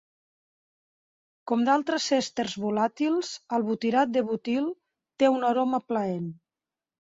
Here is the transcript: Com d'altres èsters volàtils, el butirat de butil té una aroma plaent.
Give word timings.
Com 1.51 1.65
d'altres 1.67 2.07
èsters 2.17 2.55
volàtils, 2.63 3.29
el 3.59 3.67
butirat 3.69 4.13
de 4.17 4.25
butil 4.31 4.73
té 5.23 5.31
una 5.35 5.51
aroma 5.55 5.83
plaent. 5.93 6.27